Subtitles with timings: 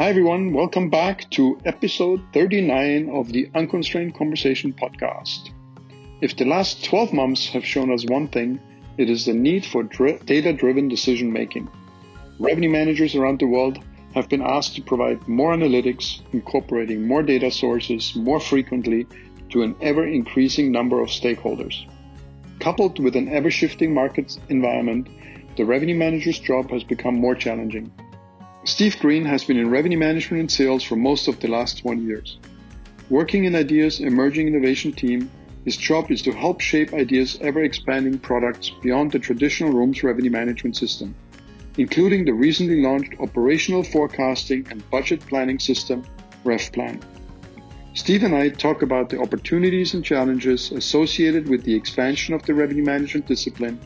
[0.00, 0.54] Hi, everyone.
[0.54, 5.50] Welcome back to episode 39 of the Unconstrained Conversation podcast.
[6.22, 8.58] If the last 12 months have shown us one thing,
[8.96, 11.68] it is the need for data driven decision making.
[12.38, 13.84] Revenue managers around the world
[14.14, 19.06] have been asked to provide more analytics, incorporating more data sources more frequently
[19.50, 21.86] to an ever increasing number of stakeholders.
[22.58, 25.10] Coupled with an ever shifting market environment,
[25.58, 27.92] the revenue manager's job has become more challenging.
[28.64, 32.02] Steve Green has been in revenue management and sales for most of the last 20
[32.02, 32.38] years.
[33.08, 35.30] Working in IDeaS Emerging Innovation team,
[35.64, 40.30] his job is to help shape IDeaS ever expanding products beyond the traditional rooms revenue
[40.30, 41.14] management system,
[41.78, 46.04] including the recently launched operational forecasting and budget planning system,
[46.44, 47.02] RevPlan.
[47.94, 52.52] Steve and I talk about the opportunities and challenges associated with the expansion of the
[52.52, 53.80] revenue management discipline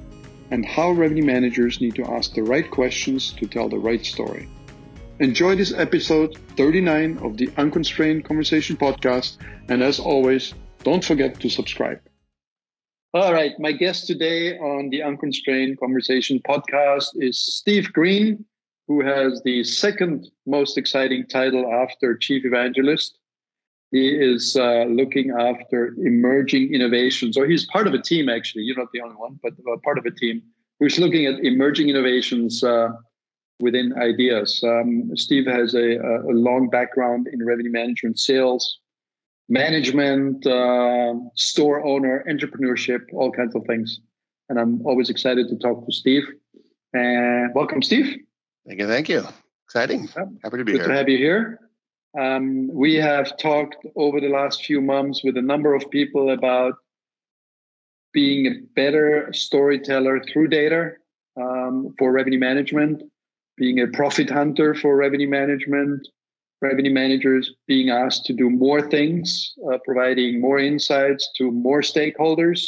[0.50, 4.48] and how revenue managers need to ask the right questions to tell the right story.
[5.20, 9.36] Enjoy this episode 39 of the Unconstrained Conversation podcast.
[9.68, 12.00] And as always, don't forget to subscribe.
[13.14, 13.52] All right.
[13.60, 18.44] My guest today on the Unconstrained Conversation podcast is Steve Green,
[18.88, 23.16] who has the second most exciting title after Chief Evangelist.
[23.92, 28.64] He is uh, looking after emerging innovations, or he's part of a team, actually.
[28.64, 30.42] You're not the only one, but uh, part of a team
[30.80, 32.88] who's looking at emerging innovations uh,
[33.60, 34.62] within IDeaS.
[34.64, 38.80] Um, Steve has a, a, long background in revenue management, sales,
[39.48, 44.00] management, uh, store owner, entrepreneurship, all kinds of things.
[44.48, 46.24] And I'm always excited to talk to Steve.
[46.92, 48.18] And welcome, Steve.
[48.66, 48.86] Thank you.
[48.86, 49.24] Thank you.
[49.66, 50.08] Exciting.
[50.42, 50.88] Happy to be Good here.
[50.88, 51.60] to have you here.
[52.18, 56.74] Um, we have talked over the last few months with a number of people about
[58.12, 60.92] being a better storyteller through data
[61.36, 63.02] um, for revenue management
[63.56, 66.06] being a profit hunter for revenue management,
[66.60, 72.60] revenue managers being asked to do more things, uh, providing more insights to more stakeholders.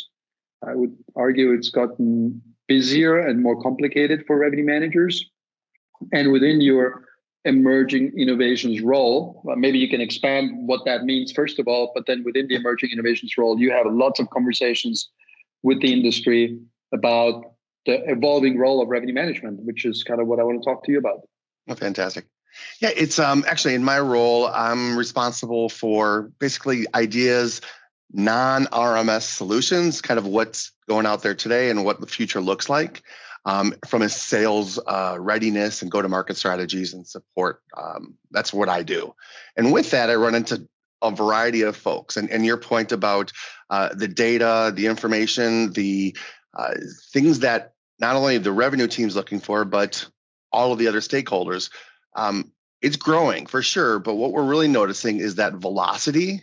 [0.66, 5.25] I would argue it's gotten busier and more complicated for revenue managers.
[6.12, 7.04] And within your
[7.44, 12.06] emerging innovations role, well, maybe you can expand what that means, first of all, but
[12.06, 15.08] then within the emerging innovations role, you have lots of conversations
[15.62, 16.58] with the industry
[16.92, 17.52] about
[17.86, 20.84] the evolving role of revenue management, which is kind of what I want to talk
[20.84, 21.20] to you about.
[21.69, 22.26] Oh, fantastic.
[22.80, 27.60] Yeah, it's um, actually in my role, I'm responsible for basically IDeaS,
[28.12, 32.69] non RMS solutions, kind of what's going out there today and what the future looks
[32.69, 33.02] like
[33.44, 37.62] um, from a sales uh, readiness and go to market strategies and support.
[37.76, 39.14] Um, that's what I do.
[39.56, 40.66] And with that, I run into
[41.02, 42.16] a variety of folks.
[42.16, 43.32] And, and your point about
[43.70, 46.16] uh, the data, the information, the
[46.56, 46.75] uh,
[47.12, 50.06] things that not only the revenue team's looking for, but
[50.52, 51.70] all of the other stakeholders.
[52.14, 52.52] Um,
[52.82, 56.42] it's growing for sure, but what we're really noticing is that velocity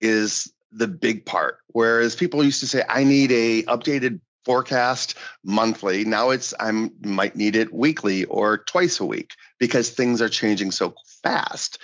[0.00, 1.58] is the big part.
[1.68, 6.70] Whereas people used to say, "I need a updated forecast monthly," now it's I
[7.02, 11.78] might need it weekly or twice a week because things are changing so fast.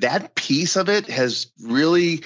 [0.00, 2.22] That piece of it has really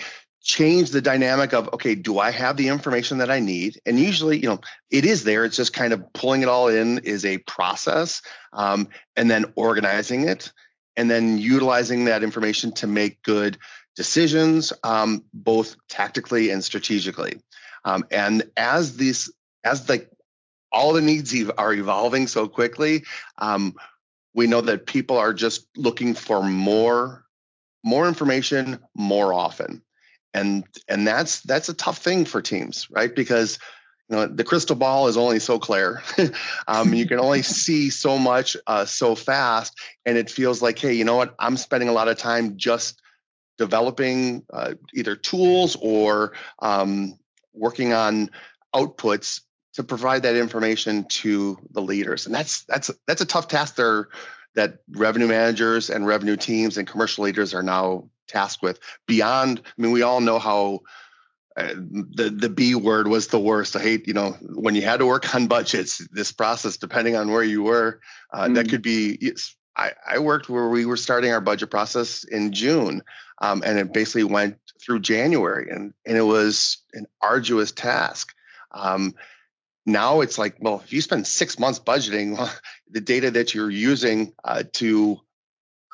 [0.46, 3.80] change the dynamic of okay do i have the information that i need?
[3.84, 5.44] And usually you know it is there.
[5.44, 10.28] It's just kind of pulling it all in is a process um, and then organizing
[10.28, 10.52] it
[10.96, 13.58] and then utilizing that information to make good
[13.96, 17.40] decisions um, both tactically and strategically.
[17.84, 19.28] Um, and as these
[19.64, 20.08] as like
[20.70, 23.02] all the needs are evolving so quickly
[23.38, 23.74] um,
[24.32, 27.24] we know that people are just looking for more
[27.82, 29.82] more information more often
[30.36, 33.14] and and that's that's a tough thing for teams right?
[33.14, 33.58] Because
[34.08, 36.02] you know the crystal ball is only so clear.
[36.68, 40.92] Um, you can only see so much uh, so fast and it feels like hey
[40.92, 41.34] you know what?
[41.38, 43.00] I'm spending a lot of time just
[43.58, 47.18] developing uh, either tools or um,
[47.54, 48.30] working on
[48.74, 49.40] outputs
[49.74, 52.26] to provide that information to the leaders.
[52.26, 54.08] And that's that's that's a tough task there
[54.54, 59.82] that revenue managers and revenue teams and commercial leaders are now tasked with beyond i
[59.82, 60.80] mean we all know how
[61.56, 64.98] uh, the the b word was the worst i hate you know when you had
[64.98, 68.00] to work on budgets this process depending on where you were
[68.32, 68.54] uh, mm.
[68.54, 69.32] that could be
[69.78, 73.02] I, I worked where we were starting our budget process in june
[73.40, 78.34] um, and it basically went through january and and it was an arduous task
[78.72, 79.14] um,
[79.86, 82.52] now it's like well if you spend six months budgeting well,
[82.90, 85.20] the data that you're using uh, to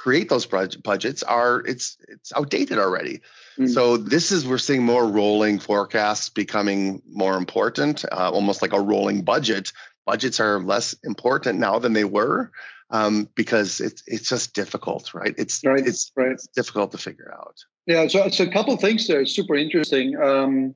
[0.02, 3.20] create those budgets are it's it's outdated already.
[3.56, 3.68] Mm.
[3.68, 8.80] So this is we're seeing more rolling forecasts becoming more important, uh, almost like a
[8.80, 9.72] rolling budget.
[10.04, 12.50] Budgets are less important now than they were,
[12.90, 15.34] um, because it's it's just difficult, right?
[15.38, 16.32] It's right, it's right.
[16.32, 17.56] It's difficult to figure out.
[17.86, 19.24] Yeah, so so a couple things there.
[19.24, 20.20] Super interesting.
[20.20, 20.74] Um,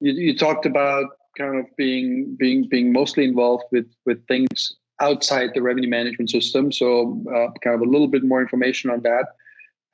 [0.00, 1.04] you, you talked about
[1.38, 6.72] kind of being being being mostly involved with with things outside the revenue management system.
[6.72, 9.26] So uh, kind of a little bit more information on that.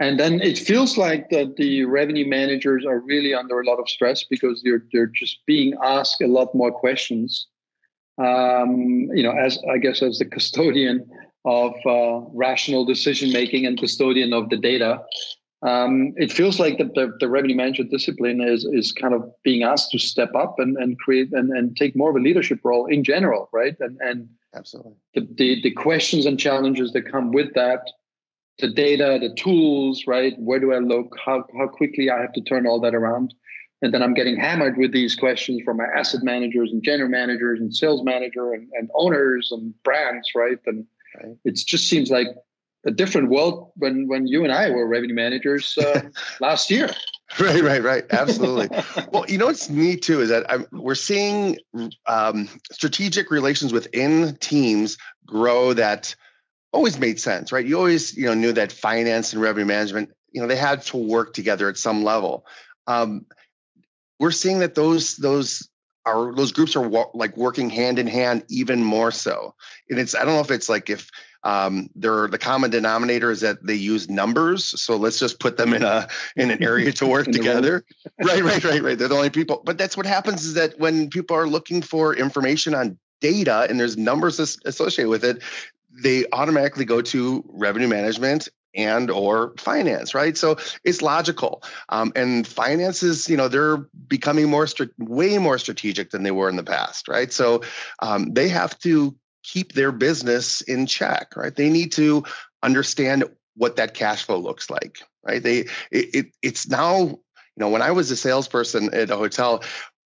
[0.00, 3.88] And then it feels like that the revenue managers are really under a lot of
[3.88, 7.46] stress because they're they're just being asked a lot more questions.
[8.18, 11.08] Um, you know, as I guess as the custodian
[11.44, 15.02] of uh, rational decision making and custodian of the data,
[15.62, 19.62] um, it feels like the, the, the, revenue management discipline is is kind of being
[19.62, 22.86] asked to step up and, and create and, and take more of a leadership role
[22.86, 23.76] in general, right?
[23.78, 27.80] And and absolutely the, the, the questions and challenges that come with that,
[28.58, 30.34] the data, the tools, right?
[30.38, 31.16] Where do I look?
[31.24, 33.34] How how quickly I have to turn all that around?
[33.82, 37.58] And then I'm getting hammered with these questions from my asset managers and general managers
[37.58, 40.58] and sales manager and, and owners and brands, right?
[40.66, 41.34] And right.
[41.44, 42.28] it just seems like
[42.86, 46.02] a different world when when you and I were revenue managers uh,
[46.40, 46.90] last year.
[47.40, 48.04] Right, right, right.
[48.10, 48.68] Absolutely.
[49.10, 51.56] well, you know what's neat too is that I'm, we're seeing
[52.06, 55.72] um, strategic relations within teams grow.
[55.72, 56.14] That
[56.72, 57.64] always made sense, right?
[57.64, 60.96] You always you know knew that finance and revenue management you know they had to
[60.96, 62.46] work together at some level.
[62.86, 63.26] Um,
[64.18, 65.68] we're seeing that those those
[66.04, 69.54] are those groups are like working hand in hand even more so.
[69.88, 71.08] And it's I don't know if it's like if
[71.44, 74.80] um, they're the common denominator is that they use numbers.
[74.80, 77.84] So let's just put them in a in an area to work together.
[78.22, 78.98] right, right, right, right.
[78.98, 79.62] They're the only people.
[79.64, 83.78] But that's what happens is that when people are looking for information on data and
[83.78, 85.42] there's numbers associated with it,
[86.02, 92.46] they automatically go to revenue management and or finance right so it's logical um, and
[92.46, 93.76] finances you know they're
[94.08, 94.66] becoming more
[94.98, 97.60] way more strategic than they were in the past right so
[97.98, 101.54] um, they have to keep their business in check, right?
[101.54, 102.24] They need to
[102.62, 103.24] understand
[103.56, 105.42] what that cash flow looks like, right?
[105.42, 105.60] They
[105.90, 107.18] it, it it's now, you
[107.58, 109.62] know, when I was a salesperson at a hotel,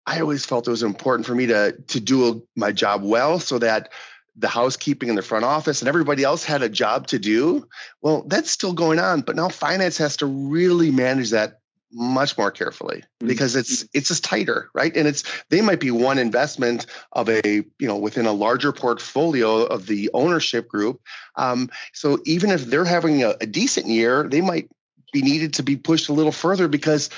[0.05, 3.59] I always felt it was important for me to to do my job well so
[3.59, 3.89] that
[4.37, 7.65] the housekeeping in the front office and everybody else had a job to do.
[8.01, 11.59] Well, that's still going on, but now finance has to really manage that
[11.95, 13.27] much more carefully mm-hmm.
[13.27, 17.41] because it's it's just tighter right and it's they might be one investment of a
[17.79, 21.01] you know within a larger portfolio of the ownership group
[21.37, 24.69] um, so even if they're having a, a decent year they might
[25.13, 27.09] be needed to be pushed a little further because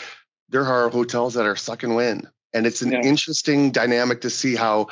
[0.50, 3.01] there are hotels that are sucking wind and it's an yeah.
[3.01, 4.88] interesting dynamic to see how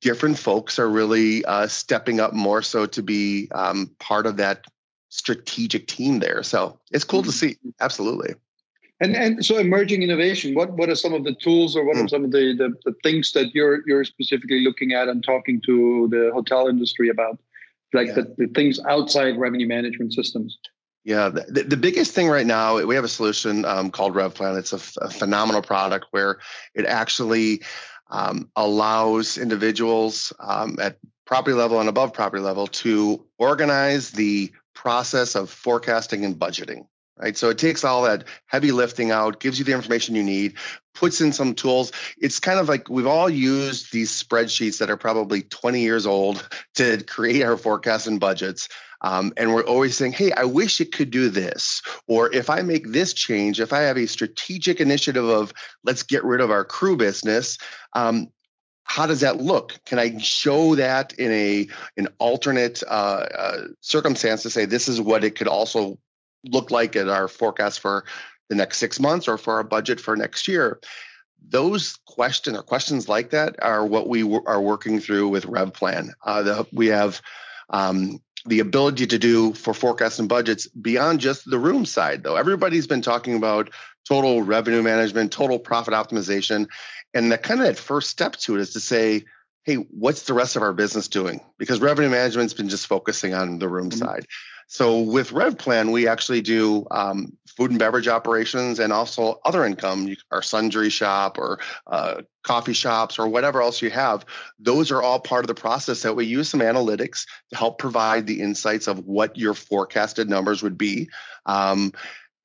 [0.00, 4.66] different folks are really uh, stepping up more so to be um, part of that
[5.08, 7.30] strategic team there so it's cool mm-hmm.
[7.30, 8.34] to see absolutely
[9.04, 12.00] and and so emerging innovation, what what are some of the tools or what are
[12.00, 12.08] hmm.
[12.08, 16.08] some of the, the, the things that you're you're specifically looking at and talking to
[16.10, 17.38] the hotel industry about?
[17.92, 18.14] Like yeah.
[18.14, 20.58] the, the things outside revenue management systems.
[21.04, 24.58] Yeah, the, the biggest thing right now, we have a solution um, called RevPlan.
[24.58, 26.38] It's a, a, phenomenal product where
[26.74, 27.62] it actually
[28.10, 30.96] um, allows individuals um, at
[31.26, 36.86] property level and above property level to organize the process of forecasting and budgeting
[37.16, 37.36] right?
[37.36, 40.54] So it takes all that heavy lifting out, gives you the information you need,
[40.94, 41.92] puts in some tools.
[42.18, 46.48] It's kind of like we've all used these spreadsheets that are probably 20 years old
[46.74, 48.68] to create our forecasts and budgets.
[49.00, 51.82] Um, and we're always saying, hey, I wish it could do this.
[52.08, 55.52] Or if I make this change, if I have a strategic initiative of
[55.84, 57.58] let's get rid of our crew business,
[57.92, 58.28] um,
[58.84, 59.78] how does that look?
[59.86, 61.66] Can I show that in a
[61.96, 65.98] an alternate uh, uh, circumstance to say this is what it could also
[66.44, 68.04] look like at our forecast for
[68.48, 70.80] the next six months or for our budget for next year
[71.50, 76.10] those questions or questions like that are what we w- are working through with RevPlan.
[76.24, 77.20] Uh, the, we have
[77.70, 82.36] um, the ability to do for forecasts and budgets beyond just the room side, though.
[82.36, 83.70] Everybody's been talking about
[84.08, 86.66] total revenue management, total profit optimization,
[87.14, 89.24] and the kind of that first step to it is to say,
[89.64, 91.40] hey, what's the rest of our business doing?
[91.58, 93.98] Because revenue management's been just focusing on the room mm-hmm.
[93.98, 94.26] side.
[94.66, 100.16] So with RevPlan, we actually do um, food and beverage operations and also other income,
[100.30, 104.24] our sundry shop or uh, coffee shops or whatever else you have.
[104.58, 108.26] Those are all part of the process that we use some analytics to help provide
[108.26, 111.08] the insights of what your forecasted numbers would be.
[111.46, 111.92] Um,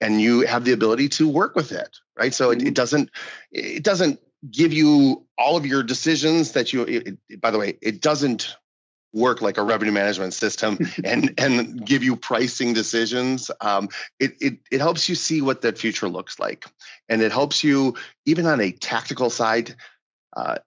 [0.01, 2.33] and you have the ability to work with it, right?
[2.33, 3.09] So it, it doesn't
[3.51, 6.83] it doesn't give you all of your decisions that you.
[6.83, 8.55] It, by the way, it doesn't
[9.13, 13.89] work like a revenue management system and and give you pricing decisions um,
[14.19, 16.65] it, it it helps you see what that future looks like
[17.09, 19.75] and it helps you even on a tactical side
[20.37, 20.57] uh,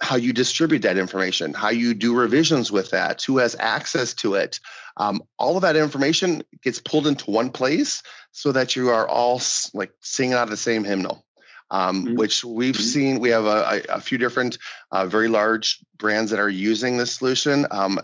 [0.00, 4.34] how you distribute that information, how you do revisions with that, who has access to
[4.34, 4.58] it.
[4.96, 9.40] Um, all of that information gets pulled into one place so that you are all
[9.74, 11.24] like singing out of the same hymnal.
[11.72, 12.14] Um, mm-hmm.
[12.16, 12.82] Which we've mm-hmm.
[12.82, 14.58] seen, we have a, a few different,
[14.90, 17.66] uh, very large brands that are using this solution.
[17.70, 18.00] Um,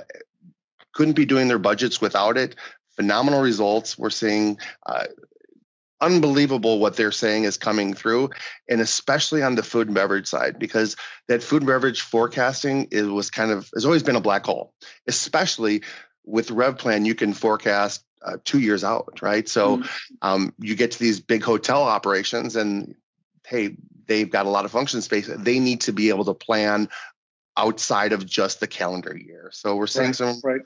[0.92, 2.54] couldn't be doing their budgets without it.
[2.94, 3.98] Phenomenal results.
[3.98, 5.04] We're seeing uh,
[6.00, 8.30] unbelievable what they're saying is coming through
[8.68, 10.94] and especially on the food and beverage side because
[11.28, 14.74] that food and beverage forecasting is was kind of has always been a black hole
[15.06, 15.82] especially
[16.26, 20.14] with RevPlan you can forecast uh, two years out right so mm-hmm.
[20.20, 22.94] um, you get to these big hotel operations and
[23.46, 23.76] hey
[24.06, 26.88] they've got a lot of function space they need to be able to plan
[27.56, 29.50] outside of just the calendar year.
[29.52, 30.60] So we're seeing right, some right.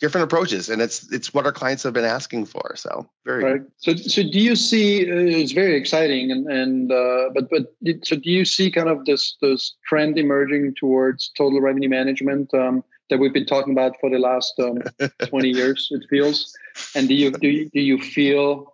[0.00, 3.62] different approaches and it's it's what our clients have been asking for so very right.
[3.78, 7.72] so so do you see uh, it's very exciting and and uh, but but
[8.02, 12.84] so do you see kind of this this trend emerging towards total revenue management um,
[13.10, 14.82] that we've been talking about for the last um,
[15.26, 16.52] 20 years it feels?
[16.94, 18.73] And do you do you, do you feel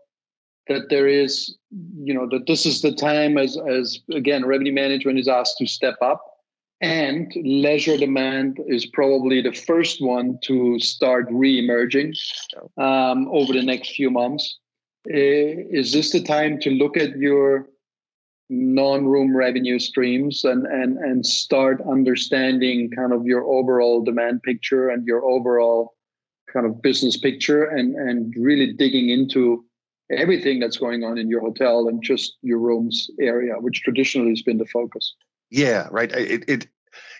[0.68, 1.56] that there is
[2.02, 5.66] you know that this is the time as as again revenue management is asked to
[5.66, 6.22] step up
[6.80, 12.14] and leisure demand is probably the first one to start re-emerging
[12.78, 14.58] um, over the next few months.
[15.04, 17.68] Is this the time to look at your
[18.48, 25.06] non-room revenue streams and, and, and start understanding kind of your overall demand picture and
[25.06, 25.94] your overall
[26.52, 29.64] kind of business picture and, and really digging into
[30.10, 34.42] everything that's going on in your hotel and just your rooms area, which traditionally has
[34.42, 35.14] been the focus.
[35.50, 36.10] Yeah, right.
[36.12, 36.66] It, it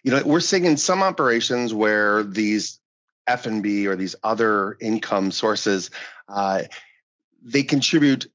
[0.02, 2.80] you know, we're seeing in some operations where these
[3.26, 5.90] F and B or these other income sources,
[6.28, 6.62] uh,
[7.42, 8.26] they contribute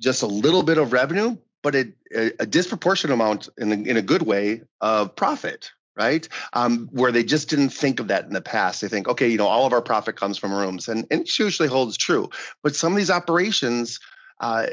[0.00, 4.02] just a little bit of revenue, but a, a disproportionate amount in a, in a
[4.02, 6.28] good way of profit, right?
[6.52, 8.80] Um, where they just didn't think of that in the past.
[8.80, 11.38] They think, okay, you know, all of our profit comes from rooms, and, and it
[11.38, 12.28] usually holds true.
[12.62, 13.98] But some of these operations,
[14.40, 14.66] uh,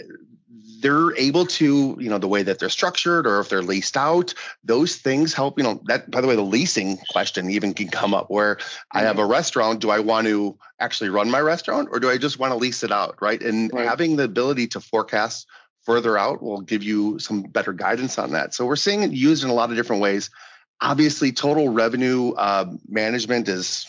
[0.79, 4.33] they're able to, you know, the way that they're structured or if they're leased out,
[4.63, 8.13] those things help, you know, that by the way, the leasing question even can come
[8.13, 8.97] up where mm-hmm.
[8.97, 9.31] I have a mm-hmm.
[9.31, 9.79] restaurant.
[9.79, 12.83] Do I want to actually run my restaurant or do I just want to lease
[12.83, 13.15] it out?
[13.21, 13.41] Right.
[13.41, 13.87] And right.
[13.87, 15.47] having the ability to forecast
[15.83, 18.53] further out will give you some better guidance on that.
[18.53, 20.29] So we're seeing it used in a lot of different ways.
[20.83, 23.87] Obviously, total revenue uh, management is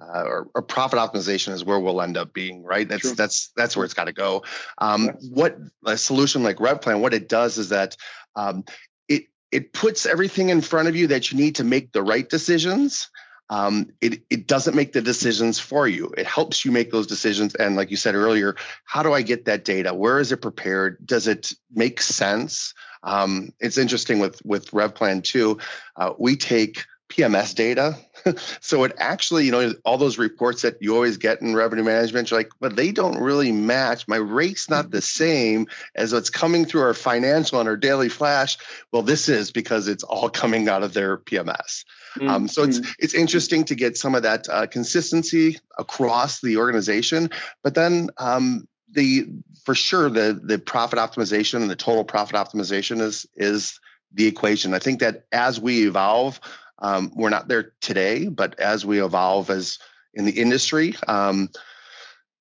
[0.00, 2.88] uh, or, or, profit optimization is where we'll end up being, right?
[2.88, 4.44] That's that's that's where it's got to go.
[4.78, 5.28] Um, yes.
[5.32, 7.96] What a solution like RevPlan, what it does is that
[8.36, 8.64] um,
[9.08, 12.28] it it puts everything in front of you that you need to make the right
[12.28, 13.10] decisions.
[13.50, 16.12] Um, it it doesn't make the decisions for you.
[16.18, 17.54] It helps you make those decisions.
[17.54, 19.94] And like you said earlier, how do I get that data?
[19.94, 20.98] Where is it prepared?
[21.06, 22.74] Does it make sense?
[23.04, 25.58] Um, it's interesting with with RevPlan too.
[25.96, 27.96] Uh, we take PMS data.
[28.60, 32.30] so it actually, you know, all those reports that you always get in revenue management,
[32.30, 34.06] you're like, but they don't really match.
[34.06, 38.58] My rate's not the same as what's coming through our financial and our daily flash.
[38.92, 41.84] Well, this is because it's all coming out of their PMS.
[42.16, 42.28] Mm-hmm.
[42.28, 42.90] Um, so it's mm-hmm.
[42.98, 47.30] it's interesting to get some of that uh, consistency across the organization,
[47.62, 49.26] but then um, the
[49.64, 53.78] for sure the the profit optimization and the total profit optimization is is
[54.12, 54.74] the equation.
[54.74, 56.40] I think that as we evolve
[56.80, 59.78] um, we're not there today, but as we evolve as
[60.14, 61.48] in the industry, um,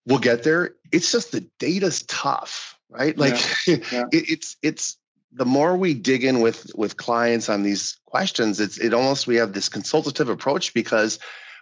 [0.06, 0.72] we'll get there.
[0.92, 3.18] It's just the data's tough, right?
[3.18, 3.78] Like yeah.
[3.92, 4.06] Yeah.
[4.12, 4.98] It, it's it's
[5.32, 9.36] the more we dig in with with clients on these questions, it's it almost we
[9.36, 11.20] have this consultative approach because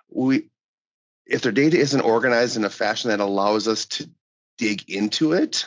[0.10, 0.50] we
[1.26, 4.10] if their data isn't organized in a fashion that allows us to
[4.58, 5.66] dig into it,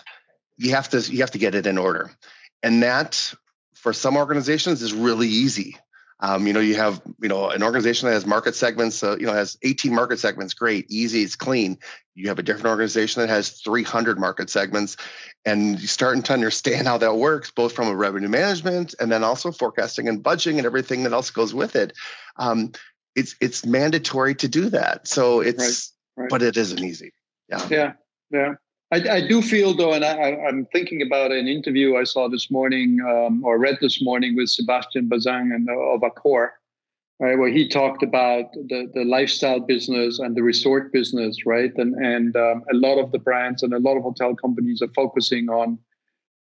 [0.57, 2.11] you have to you have to get it in order.
[2.62, 3.35] And that
[3.75, 5.77] for some organizations is really easy
[6.20, 9.02] um, you know, you have you know an organization that has market segments.
[9.02, 10.54] Uh, you know, has 18 market segments.
[10.54, 11.78] Great, easy, it's clean.
[12.14, 14.96] You have a different organization that has 300 market segments,
[15.44, 19.22] and you're starting to understand how that works, both from a revenue management and then
[19.22, 21.92] also forecasting and budgeting and everything that else goes with it.
[22.37, 22.72] Um,
[23.14, 25.06] it's it's mandatory to do that.
[25.06, 26.30] So it's, right, right.
[26.30, 27.12] but it isn't easy.
[27.48, 27.68] Yeah.
[27.70, 27.92] Yeah.
[28.30, 28.54] Yeah.
[28.90, 32.50] I, I, do feel though, and I, am thinking about an interview I saw this
[32.50, 36.49] morning um, or read this morning with Sebastian Bazin and uh, of Accor,
[37.21, 41.95] right, where he talked about the, the lifestyle business and the resort business, right, and
[41.97, 45.50] and um, a lot of the brands and a lot of hotel companies are focusing
[45.50, 45.78] on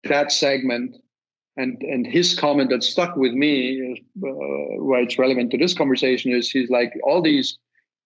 [0.04, 0.96] that segment.
[1.56, 4.28] And and his comment that stuck with me, uh,
[4.82, 7.56] why it's relevant to this conversation, is he's like all these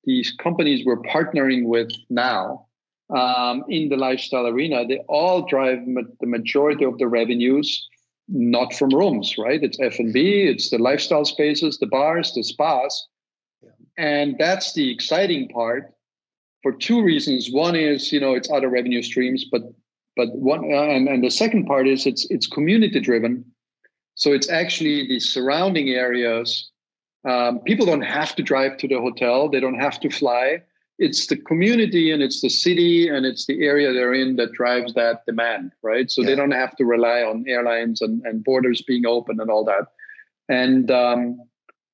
[0.04, 2.67] these companies we're partnering with now
[3.10, 7.86] um, in the lifestyle arena, they all drive ma- the majority of the revenues
[8.28, 9.62] not from rooms, right?
[9.62, 13.06] It's F and B, it's the lifestyle spaces, the bars, the spas,
[13.62, 13.70] yeah.
[13.96, 15.94] and that's the exciting part
[16.62, 17.50] for two reasons.
[17.50, 19.62] One is you know it's other revenue streams, but
[20.16, 23.44] but one uh, and, and the second part is it's it's community driven,
[24.14, 26.70] so it's actually the surrounding areas.
[27.24, 30.62] Um, people don't have to drive to the hotel; they don't have to fly
[30.98, 34.94] it's the community and it's the city and it's the area they're in that drives
[34.94, 36.10] that demand, right?
[36.10, 36.28] So yeah.
[36.28, 39.86] they don't have to rely on airlines and, and borders being open and all that.
[40.48, 41.40] And um,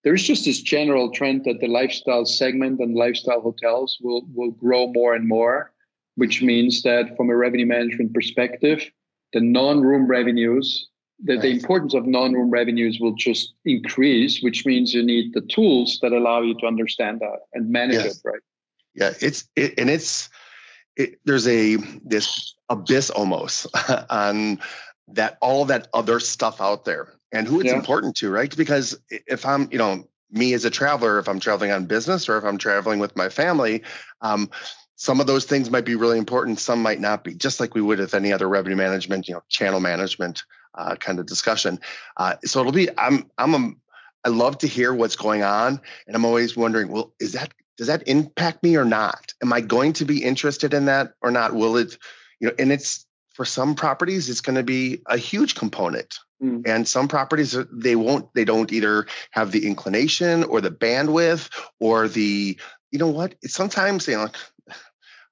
[0.05, 4.87] there's just this general trend that the lifestyle segment and lifestyle hotels will will grow
[4.93, 5.73] more and more,
[6.15, 8.91] which means that from a revenue management perspective,
[9.35, 10.89] the non-room revenues,
[11.25, 15.99] that the importance of non-room revenues will just increase, which means you need the tools
[16.01, 18.17] that allow you to understand that and manage yes.
[18.19, 18.43] it, right?
[18.95, 20.29] Yeah, it's it, and it's
[20.97, 23.67] it, there's a this abyss almost
[24.11, 24.61] on
[25.09, 27.77] that all that other stuff out there and who it's yeah.
[27.77, 28.57] important to, right?
[28.57, 32.39] Because if I'm, you know, me as a traveler, if I'm traveling on business or
[32.39, 33.83] if I'm traveling with my family,
[34.21, 34.49] um,
[34.97, 36.61] some of those things might be really important.
[36.61, 37.35] Some might not be.
[37.35, 40.45] Just like we would with any other revenue management, you know, channel management
[40.77, 41.79] uh, kind of discussion.
[42.17, 42.89] Uh, so it'll be.
[42.97, 43.29] I'm.
[43.39, 43.73] I'm a.
[44.25, 47.87] I love to hear what's going on, and I'm always wondering, well, is that does
[47.87, 49.33] that impact me or not?
[49.43, 51.55] Am I going to be interested in that or not?
[51.55, 51.99] Will it,
[52.41, 56.19] you know, and it's for some properties, it's going to be a huge component.
[56.43, 56.67] Mm.
[56.67, 61.51] And some properties, uh, they won't, they don't either have the inclination or the bandwidth
[61.81, 62.59] or the,
[62.93, 63.35] you know what?
[63.43, 64.29] It's sometimes, you know,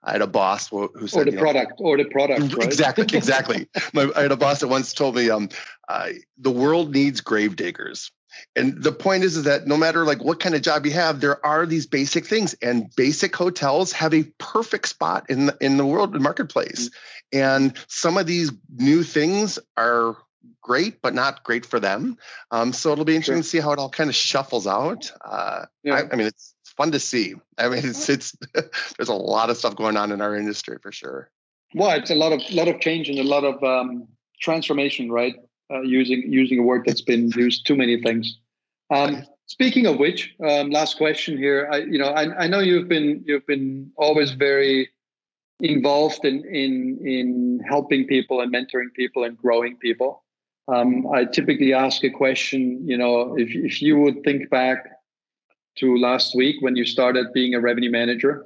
[0.04, 2.66] I had a boss who said, "Or the product, know, or the product." Right?
[2.66, 3.68] Exactly, exactly.
[3.92, 5.48] My, I had a boss that once told me, um,
[5.88, 6.08] uh,
[6.38, 8.10] "The world needs grave diggers."
[8.56, 11.20] And the point is, is that no matter like what kind of job you have,
[11.20, 15.76] there are these basic things, and basic hotels have a perfect spot in the, in
[15.76, 16.88] the world marketplace.
[16.88, 17.38] Mm-hmm.
[17.38, 20.16] And some of these new things are
[20.60, 22.16] great, but not great for them.
[22.50, 23.42] Um, so it'll be interesting sure.
[23.42, 25.10] to see how it all kind of shuffles out.
[25.24, 25.94] Uh, yeah.
[25.94, 27.34] I, I, mean, it's fun to see.
[27.58, 28.36] I mean, it's it's
[28.96, 31.30] there's a lot of stuff going on in our industry for sure.
[31.74, 34.08] Well, it's a lot of lot of change and a lot of um,
[34.40, 35.36] transformation, right?
[35.72, 38.38] Uh, using using a word that's been used too many things.
[38.90, 41.68] Um, speaking of which, um, last question here.
[41.72, 44.90] I, you know, I, I know you've been you've been always very
[45.60, 50.24] involved in in in helping people and mentoring people and growing people.
[50.68, 52.86] Um, I typically ask a question.
[52.86, 54.88] You know, if if you would think back
[55.78, 58.44] to last week when you started being a revenue manager,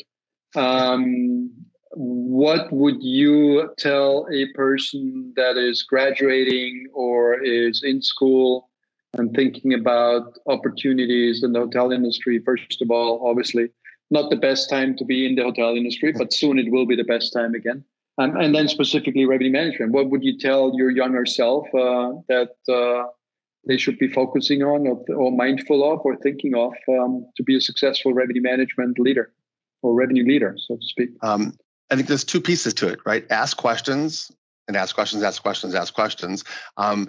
[0.54, 1.50] um,
[1.92, 8.68] what would you tell a person that is graduating or is in school
[9.14, 12.40] and thinking about opportunities in the hotel industry?
[12.44, 13.70] First of all, obviously,
[14.10, 16.96] not the best time to be in the hotel industry, but soon it will be
[16.96, 17.84] the best time again.
[18.18, 19.92] Um, and then specifically revenue management.
[19.92, 23.08] What would you tell your younger self uh, that uh,
[23.66, 27.56] they should be focusing on or, or, mindful of or thinking of um, to be
[27.56, 29.32] a successful revenue management leader
[29.82, 31.10] or revenue leader, so to speak?
[31.22, 31.52] Um,
[31.90, 33.24] I think there's two pieces to it, right?
[33.30, 34.30] Ask questions
[34.68, 36.44] and ask questions, ask questions, ask questions.
[36.76, 37.08] Um,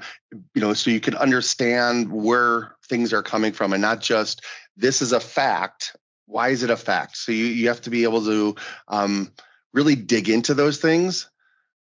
[0.53, 4.43] you know, so you can understand where things are coming from and not just
[4.75, 5.95] this is a fact.
[6.27, 7.17] Why is it a fact?
[7.17, 8.55] So you, you have to be able to
[8.87, 9.31] um,
[9.73, 11.29] really dig into those things.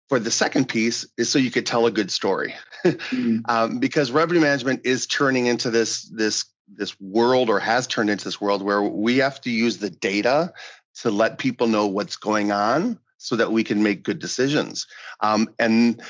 [0.09, 3.39] For the second piece is so you could tell a good story, mm-hmm.
[3.49, 8.25] um, because revenue management is turning into this this this world or has turned into
[8.25, 10.53] this world where we have to use the data
[11.03, 14.87] to let people know what's going on so that we can make good decisions.
[15.21, 16.03] Um, and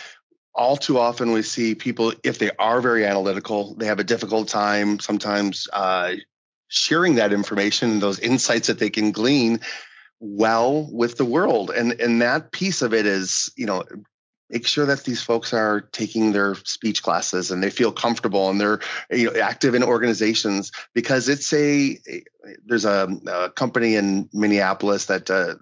[0.55, 4.49] all too often we see people, if they are very analytical, they have a difficult
[4.49, 6.15] time sometimes uh,
[6.69, 9.61] sharing that information and those insights that they can glean
[10.21, 11.71] well with the world.
[11.71, 13.83] And and that piece of it is, you know,
[14.51, 18.61] make sure that these folks are taking their speech classes and they feel comfortable and
[18.61, 21.99] they're you know active in organizations because it's a
[22.67, 25.55] there's a, a company in Minneapolis that uh,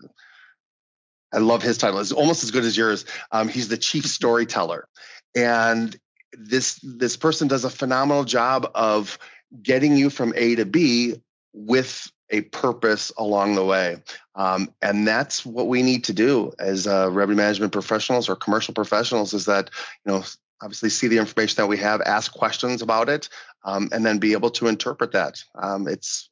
[1.32, 2.00] I love his title.
[2.00, 3.04] It's almost as good as yours.
[3.32, 4.88] Um, he's the chief storyteller,
[5.36, 5.98] and
[6.32, 9.18] this this person does a phenomenal job of
[9.62, 11.20] getting you from A to B
[11.52, 13.96] with a purpose along the way.
[14.34, 18.74] Um, and that's what we need to do as uh, revenue management professionals or commercial
[18.74, 19.70] professionals is that,
[20.04, 20.24] you know,
[20.62, 23.28] obviously see the information that we have, ask questions about it,
[23.64, 25.42] um, and then be able to interpret that.
[25.54, 26.28] Um, it's,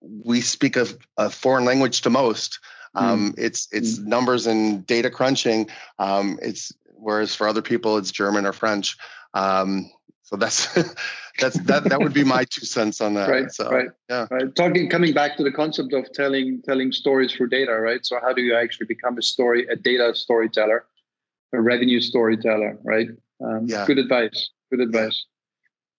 [0.00, 2.58] we speak of a foreign language to most.
[2.96, 3.34] Mm.
[3.38, 4.06] It's, it's mm.
[4.06, 5.68] numbers and data crunching.
[5.98, 8.96] Um, it's, whereas for other people, it's German or French.
[9.34, 9.90] Um,
[10.30, 10.72] so that's
[11.40, 13.28] that's that that would be my two cents on that.
[13.28, 13.50] Right.
[13.50, 13.88] So, right.
[14.08, 14.26] Yeah.
[14.30, 14.54] Right.
[14.54, 18.06] Talking coming back to the concept of telling telling stories through data, right?
[18.06, 20.86] So how do you actually become a story a data storyteller,
[21.52, 23.08] a revenue storyteller, right?
[23.44, 23.84] Um, yeah.
[23.86, 24.50] Good advice.
[24.70, 25.24] Good advice.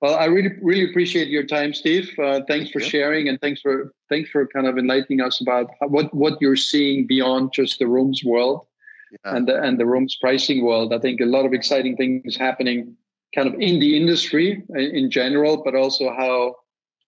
[0.01, 2.09] Well, I really, really appreciate your time, Steve.
[2.17, 2.89] Uh, thanks for you.
[2.89, 6.55] sharing, and thanks for thanks for kind of enlightening us about how, what what you're
[6.55, 8.65] seeing beyond just the rooms world
[9.11, 9.35] yeah.
[9.35, 10.93] and the and the rooms pricing world.
[10.93, 12.95] I think a lot of exciting things happening,
[13.33, 16.55] kind of in the industry in general, but also how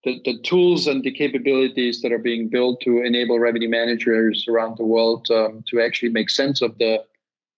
[0.04, 4.78] the, the tools and the capabilities that are being built to enable revenue managers around
[4.78, 7.04] the world um, to actually make sense of the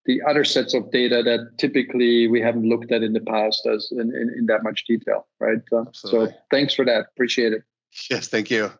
[0.06, 3.88] the other sets of data that typically we haven't looked at in the past as
[3.92, 5.58] in, in, in that much detail, right?
[5.72, 7.08] Uh, so thanks for that.
[7.16, 7.64] Appreciate it.
[8.12, 8.72] Yes, thank you.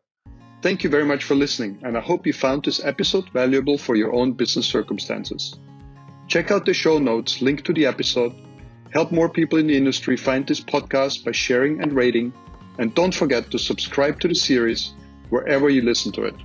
[0.62, 3.96] Thank you very much for listening, and I hope you found this episode valuable for
[3.96, 5.56] your own business circumstances.
[6.28, 8.34] Check out the show notes linked to the episode.
[8.96, 12.32] Help more people in the industry find this podcast by sharing and rating.
[12.80, 14.94] And don't forget to subscribe to the series
[15.30, 16.36] wherever you listen to it.